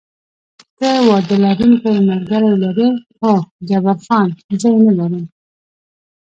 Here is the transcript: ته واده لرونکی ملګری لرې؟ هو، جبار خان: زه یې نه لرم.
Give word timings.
ته 0.79 0.89
واده 1.07 1.35
لرونکی 1.43 1.93
ملګری 2.09 2.53
لرې؟ 2.63 2.89
هو، 3.19 3.33
جبار 3.67 3.97
خان: 4.05 4.27
زه 4.59 4.67
یې 4.73 4.79
نه 4.85 4.93
لرم. 4.99 5.25